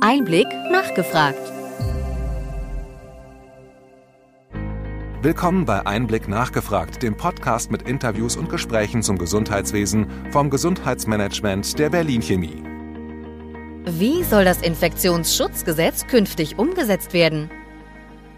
[0.00, 1.40] Einblick nachgefragt.
[5.22, 11.88] Willkommen bei Einblick nachgefragt, dem Podcast mit Interviews und Gesprächen zum Gesundheitswesen vom Gesundheitsmanagement der
[11.88, 12.62] Berlin Chemie.
[13.86, 17.50] Wie soll das Infektionsschutzgesetz künftig umgesetzt werden?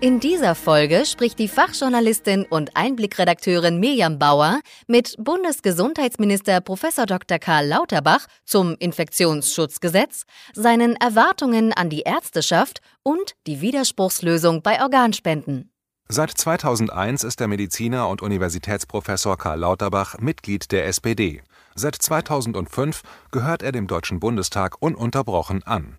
[0.01, 6.83] In dieser Folge spricht die Fachjournalistin und Einblickredakteurin Mirjam Bauer mit Bundesgesundheitsminister Prof.
[7.05, 7.41] Dr.
[7.41, 10.23] Karl Lauterbach zum Infektionsschutzgesetz,
[10.55, 15.73] seinen Erwartungen an die Ärzteschaft und die Widerspruchslösung bei Organspenden.
[16.09, 21.43] Seit 2001 ist der Mediziner und Universitätsprofessor Karl Lauterbach Mitglied der SPD.
[21.75, 23.03] Seit 2005
[23.33, 25.99] gehört er dem Deutschen Bundestag ununterbrochen an.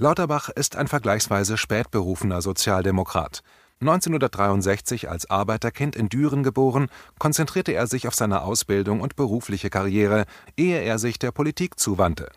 [0.00, 3.42] Lauterbach ist ein vergleichsweise spät berufener Sozialdemokrat.
[3.80, 6.86] 1963 als Arbeiterkind in Düren geboren,
[7.18, 12.30] konzentrierte er sich auf seine Ausbildung und berufliche Karriere, ehe er sich der Politik zuwandte.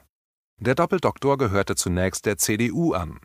[0.58, 3.20] Der Doppeldoktor gehörte zunächst der CDU an.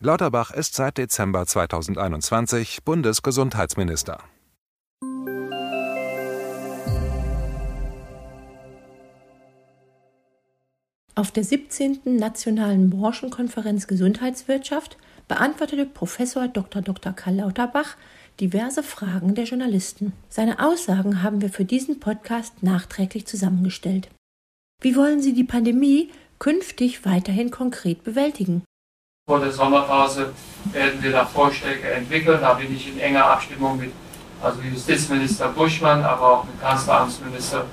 [0.00, 4.18] Lauterbach ist seit Dezember 2021 Bundesgesundheitsminister.
[11.18, 12.00] Auf der 17.
[12.04, 16.18] Nationalen Branchenkonferenz Gesundheitswirtschaft beantwortete Prof.
[16.52, 16.82] Dr.
[16.82, 17.14] Dr.
[17.14, 17.96] Karl Lauterbach
[18.38, 20.12] diverse Fragen der Journalisten.
[20.28, 24.10] Seine Aussagen haben wir für diesen Podcast nachträglich zusammengestellt.
[24.82, 28.62] Wie wollen Sie die Pandemie künftig weiterhin konkret bewältigen?
[29.26, 30.34] Vor der Sommerpause
[30.72, 32.42] werden wir da Vorschläge entwickeln.
[32.42, 33.90] Da bin ich in enger Abstimmung mit
[34.42, 37.64] also Justizminister Buschmann, aber auch mit Kanzleramtsminister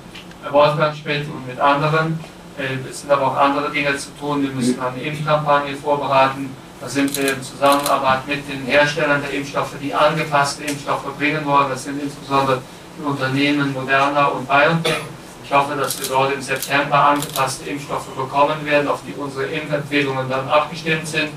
[0.50, 2.18] Wolfgang Schmidt und mit anderen.
[2.58, 4.44] Äh, es sind aber auch andere Dinge zu tun.
[4.44, 6.56] Wir müssen eine Impfkampagne vorbereiten.
[6.80, 11.70] Da sind wir in Zusammenarbeit mit den Herstellern der Impfstoffe, die angepasste Impfstoffe bringen wollen.
[11.70, 12.62] Das sind insbesondere
[12.98, 15.02] die Unternehmen Moderna und BioNTech.
[15.46, 20.30] Ich hoffe, dass wir dort im September angepasste Impfstoffe bekommen werden, auf die unsere Impfempfehlungen
[20.30, 21.30] dann abgestimmt sind.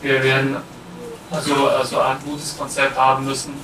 [0.00, 0.56] Wir werden
[1.30, 3.54] also, also ein gutes Konzept haben müssen,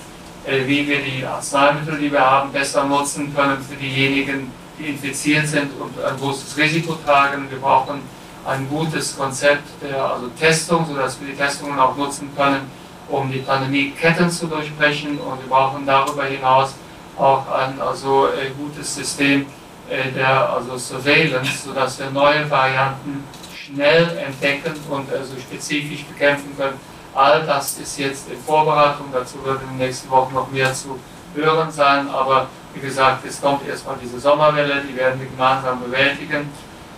[0.46, 5.46] äh, wie wir die Arzneimittel, die wir haben, besser nutzen können für diejenigen, die infiziert
[5.46, 7.50] sind und ein großes Risiko tragen.
[7.50, 8.00] Wir brauchen
[8.46, 12.70] ein gutes Konzept der also Testung, sodass wir die Testungen auch nutzen können,
[13.08, 15.18] um die Pandemieketten zu durchbrechen.
[15.18, 16.74] Und wir brauchen darüber hinaus
[17.16, 19.46] auch ein also, äh, gutes System
[19.90, 23.24] äh, der also Surveillance, sodass wir neue Varianten
[23.54, 26.78] schnell entdecken und also spezifisch bekämpfen können.
[27.14, 29.06] All das ist jetzt in Vorbereitung.
[29.12, 30.98] Dazu wird in den nächsten Wochen noch mehr zu
[31.34, 32.08] hören sein.
[32.08, 32.46] Aber
[32.78, 36.48] wie gesagt, es kommt erstmal diese Sommerwelle, die werden wir gemeinsam bewältigen.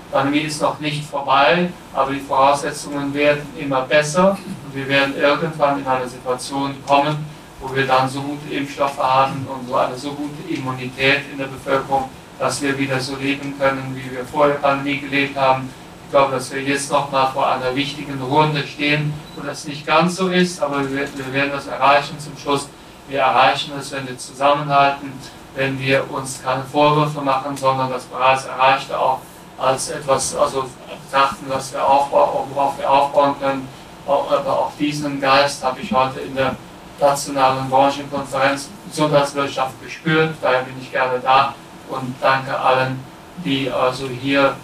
[0.08, 4.36] Die Pandemie ist noch nicht vorbei, aber die Voraussetzungen werden immer besser
[4.66, 7.24] und wir werden irgendwann in eine Situation kommen,
[7.60, 11.46] wo wir dann so gute Impfstoffe haben und so eine so gute Immunität in der
[11.46, 15.70] Bevölkerung, dass wir wieder so leben können, wie wir vor der Pandemie gelebt haben.
[16.06, 19.86] Ich glaube, dass wir jetzt noch mal vor einer wichtigen Runde stehen, wo das nicht
[19.86, 22.68] ganz so ist, aber wir, wir werden das erreichen zum Schluss.
[23.08, 25.12] Wir erreichen es, wenn wir zusammenhalten
[25.54, 29.18] wenn wir uns keine Vorwürfe machen, sondern das bereits Erreichte auch
[29.58, 33.68] als etwas also betrachten, was wir aufbauen, worauf wir aufbauen können.
[34.06, 36.56] Aber auch diesen Geist habe ich heute in der
[36.98, 40.34] nationalen Branchenkonferenz Gesundheitswirtschaft gespürt.
[40.40, 41.54] Daher bin ich gerne da
[41.88, 43.02] und danke allen,
[43.44, 44.56] die also hier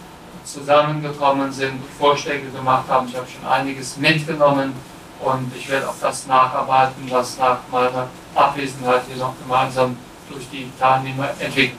[0.44, 3.08] zusammengekommen sind, Vorschläge gemacht haben.
[3.08, 4.72] Ich habe schon einiges mitgenommen
[5.20, 9.96] und ich werde auch das nacharbeiten, was nach meiner Abwesenheit hier noch gemeinsam
[10.30, 11.78] durch die Teilnehmer entwickelt.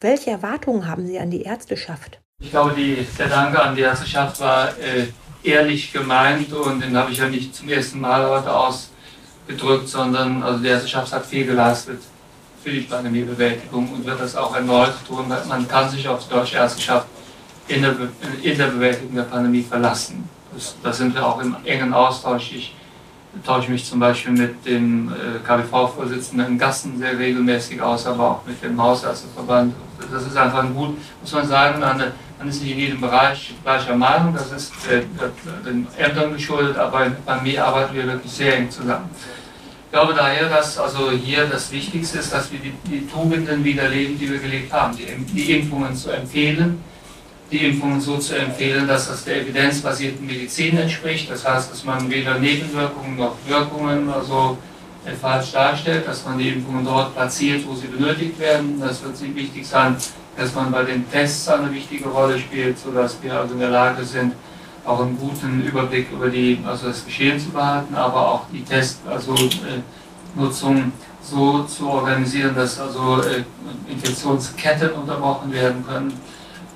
[0.00, 2.20] Welche Erwartungen haben Sie an die Ärzteschaft?
[2.40, 5.08] Ich glaube, die, der Dank an die Ärzteschaft war äh,
[5.42, 10.60] ehrlich gemeint und den habe ich ja nicht zum ersten Mal heute ausgedrückt, sondern also
[10.60, 12.00] die Ärzteschaft hat viel geleistet
[12.62, 15.28] für die Pandemiebewältigung und wird das auch erneut tun.
[15.48, 17.06] Man kann sich auf die deutsche Ärzteschaft
[17.66, 17.96] in der,
[18.42, 20.28] in der Bewältigung der Pandemie verlassen.
[20.82, 22.52] da sind wir auch im engen Austausch.
[22.52, 22.74] Ich
[23.44, 28.62] tausche mich zum Beispiel mit dem äh, KBV-Vorsitzenden Gassen sehr regelmäßig aus, aber auch mit
[28.62, 29.74] dem Hausärzteverband.
[30.12, 33.54] Das ist einfach ein gut, muss man sagen, eine, man ist nicht in jedem Bereich
[33.62, 35.02] gleicher Meinung, das ist äh,
[35.64, 39.10] den Ämtern geschuldet, aber bei mir arbeiten wir wirklich sehr eng zusammen.
[39.86, 43.88] Ich glaube daher, dass also hier das Wichtigste ist, dass wir die, die Tugenden wieder
[43.88, 46.82] leben, die wir gelebt haben, die, die Impfungen zu empfehlen,
[47.50, 51.30] die Impfungen so zu empfehlen, dass das der evidenzbasierten Medizin entspricht.
[51.30, 54.58] Das heißt, dass man weder Nebenwirkungen noch Wirkungen also
[55.20, 58.78] falsch darstellt, dass man die Impfungen dort platziert, wo sie benötigt werden.
[58.80, 59.96] Das wird sehr wichtig sein,
[60.36, 64.04] dass man bei den Tests eine wichtige Rolle spielt, sodass wir also in der Lage
[64.04, 64.34] sind,
[64.84, 69.36] auch einen guten Überblick über die, also das Geschehen zu behalten, aber auch die Testnutzung
[70.36, 70.82] also, äh,
[71.22, 73.44] so zu organisieren, dass also äh,
[73.90, 76.12] Infektionsketten unterbrochen werden können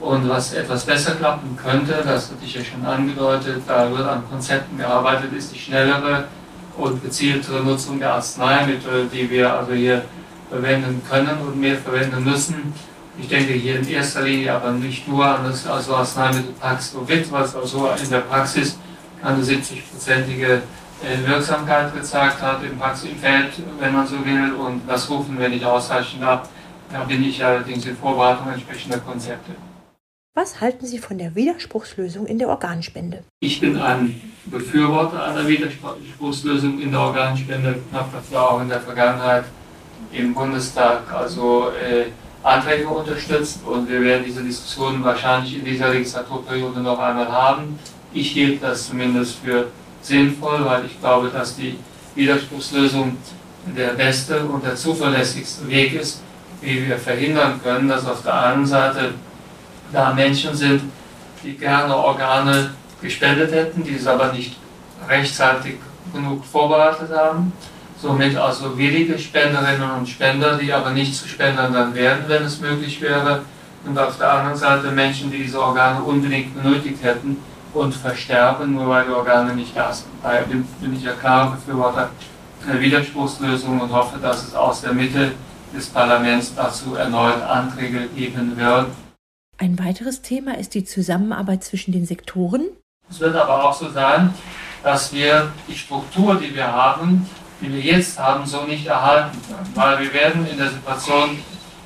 [0.03, 4.25] Und was etwas besser klappen könnte, das hatte ich ja schon angedeutet, da wird an
[4.29, 6.25] Konzepten gearbeitet, ist die schnellere
[6.77, 10.03] und gezieltere Nutzung der Arzneimittel, die wir also hier
[10.51, 12.75] verwenden können und mehr verwenden müssen.
[13.17, 17.55] Ich denke hier in erster Linie aber nicht nur an das also Arzneimittel Paxlovid, was
[17.55, 18.79] also in der Praxis
[19.23, 20.63] eine 70-prozentige
[21.05, 25.65] äh, Wirksamkeit gezeigt hat im Praxisfeld, wenn man so will, und das rufen wir nicht
[25.65, 26.49] ausreichend ab.
[26.93, 29.53] Da bin ich allerdings in Vorbereitung entsprechender Konzepte.
[30.35, 33.23] Was halten Sie von der Widerspruchslösung in der Organspende?
[33.41, 37.77] Ich bin ein Befürworter einer Widerspruchslösung in der Organspende.
[37.87, 39.45] Ich habe dafür auch in der Vergangenheit
[40.11, 42.07] im Bundestag also äh,
[42.43, 47.79] Anträge unterstützt und wir werden diese Diskussion wahrscheinlich in dieser Legislaturperiode noch einmal haben.
[48.15, 49.67] Ich hielt das zumindest für
[50.01, 51.79] sinnvoll, weil ich glaube, dass die
[52.15, 53.19] Widerspruchslösung
[53.77, 56.23] der beste und der zuverlässigste Weg ist,
[56.63, 59.13] wie wir verhindern können, dass auf der einen Seite
[59.93, 60.83] da Menschen sind,
[61.43, 64.57] die gerne Organe gespendet hätten, die es aber nicht
[65.09, 65.77] rechtzeitig
[66.13, 67.53] genug vorbereitet haben.
[68.01, 72.61] Somit also willige Spenderinnen und Spender, die aber nicht zu Spendern dann werden, wenn es
[72.61, 73.43] möglich wäre.
[73.85, 77.37] Und auf der anderen Seite Menschen, die diese Organe unbedingt benötigt hätten
[77.75, 80.09] und versterben, nur weil die Organe nicht da sind.
[80.23, 82.11] Daher bin, bin ich ja klar Befürworter
[82.69, 85.33] einer Widerspruchslösung und hoffe, dass es aus der Mitte
[85.75, 88.87] des Parlaments dazu erneut Anträge geben wird.
[89.63, 92.71] Ein weiteres Thema ist die Zusammenarbeit zwischen den Sektoren.
[93.09, 94.35] Es wird aber auch so sein,
[94.83, 97.31] dass wir die Struktur, die wir haben,
[97.61, 99.71] die wir jetzt haben, so nicht erhalten können.
[99.77, 101.39] Weil wir werden in der Situation,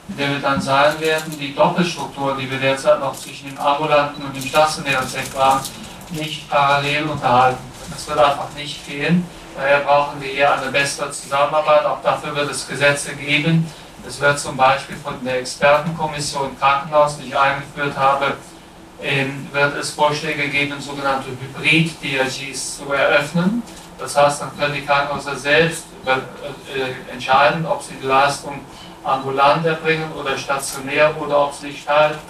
[0.09, 4.25] in der wir dann sein werden, die Doppelstruktur, die wir derzeit noch zwischen dem ambulanten
[4.25, 5.65] und dem stationären Sektor haben,
[6.13, 7.93] nicht parallel unterhalten können.
[7.93, 9.23] Das wird einfach nicht gehen.
[9.55, 11.85] Daher brauchen wir hier eine bessere Zusammenarbeit.
[11.85, 13.71] Auch dafür wird es Gesetze geben.
[14.07, 18.35] Es wird zum Beispiel von der Expertenkommission Krankenhaus, die ich eingeführt habe,
[19.53, 23.63] wird es Vorschläge geben, sogenannte Hybrid-DRGs zu eröffnen.
[23.99, 28.61] Das heißt, dann können die Krankenhäuser selbst äh, entscheiden, ob sie die Leistung
[29.03, 31.75] ambulant erbringen oder stationär oder ob sie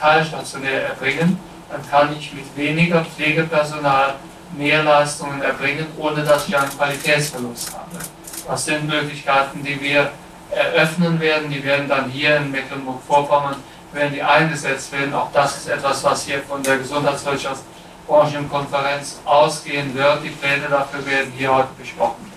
[0.00, 1.38] teilstationär erbringen.
[1.70, 4.14] Dann kann ich mit weniger Pflegepersonal
[4.56, 7.98] mehr Leistungen erbringen, ohne dass ich einen Qualitätsverlust habe.
[8.46, 10.10] Das sind Möglichkeiten, die wir
[10.50, 11.50] eröffnen werden.
[11.50, 13.56] Die werden dann hier in Mecklenburg-Vorpommern
[13.96, 15.12] werden die eingesetzt werden.
[15.14, 20.22] Auch das ist etwas, was hier von der Gesundheitswirtschaftsbranchenkonferenz ausgehen wird.
[20.22, 22.30] Die Pläne dafür werden hier heute besprochen.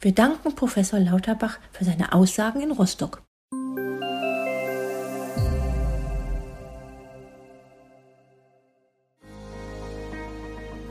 [0.00, 3.22] Wir danken Professor Lauterbach für seine Aussagen in Rostock.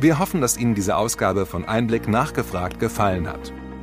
[0.01, 3.51] Wir hoffen, dass Ihnen diese Ausgabe von Einblick nachgefragt gefallen hat.